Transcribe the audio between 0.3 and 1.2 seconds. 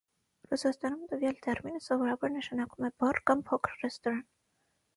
Ռուսաստանում